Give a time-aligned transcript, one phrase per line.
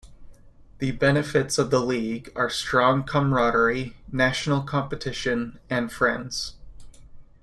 [0.79, 6.55] The benefits of the league are strong camaraderie, national competition and friends.